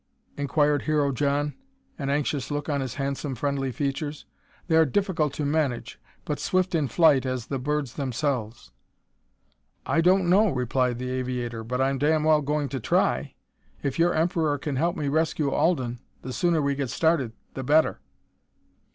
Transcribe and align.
inquired 0.35 0.81
Hero 0.81 1.11
John, 1.11 1.53
an 1.99 2.09
anxious 2.09 2.49
look 2.49 2.67
on 2.67 2.81
his 2.81 2.95
handsome, 2.95 3.35
friendly 3.35 3.71
features. 3.71 4.25
"They 4.65 4.75
are 4.75 4.83
difficult 4.83 5.31
to 5.33 5.45
manage 5.45 6.01
but 6.25 6.39
swift 6.39 6.73
in 6.73 6.87
flight 6.87 7.23
as 7.23 7.45
the 7.45 7.59
birds 7.59 7.93
themselves!" 7.93 8.71
"I 9.85 10.01
don't 10.01 10.27
know," 10.27 10.49
replied 10.49 10.97
the 10.97 11.11
aviator, 11.11 11.63
"but 11.63 11.79
I'm 11.79 11.99
damn 11.99 12.23
well 12.23 12.41
going 12.41 12.67
to 12.69 12.79
try. 12.79 13.35
If 13.83 13.99
your 13.99 14.15
Emperor 14.15 14.57
can 14.57 14.75
help 14.77 14.95
me 14.97 15.07
rescue 15.07 15.51
Alden, 15.51 15.99
the 16.23 16.33
sooner 16.33 16.63
we 16.63 16.73
get 16.73 16.89
started, 16.89 17.33
the 17.53 17.61
better." 17.63 17.99